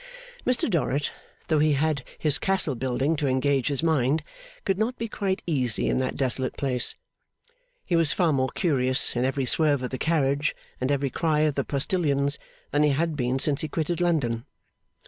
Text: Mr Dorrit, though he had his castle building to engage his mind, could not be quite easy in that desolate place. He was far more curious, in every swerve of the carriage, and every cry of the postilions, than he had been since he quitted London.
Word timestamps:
Mr 0.47 0.67
Dorrit, 0.67 1.11
though 1.47 1.59
he 1.59 1.73
had 1.73 2.03
his 2.17 2.39
castle 2.39 2.73
building 2.73 3.15
to 3.15 3.27
engage 3.27 3.67
his 3.67 3.83
mind, 3.83 4.23
could 4.65 4.79
not 4.79 4.97
be 4.97 5.07
quite 5.07 5.43
easy 5.45 5.89
in 5.89 5.97
that 5.97 6.17
desolate 6.17 6.57
place. 6.57 6.95
He 7.85 7.95
was 7.95 8.11
far 8.11 8.33
more 8.33 8.49
curious, 8.49 9.15
in 9.15 9.25
every 9.25 9.45
swerve 9.45 9.83
of 9.83 9.91
the 9.91 9.99
carriage, 9.99 10.55
and 10.79 10.91
every 10.91 11.11
cry 11.11 11.41
of 11.41 11.53
the 11.53 11.63
postilions, 11.63 12.39
than 12.71 12.81
he 12.81 12.89
had 12.89 13.15
been 13.15 13.37
since 13.37 13.61
he 13.61 13.67
quitted 13.67 14.01
London. 14.01 14.43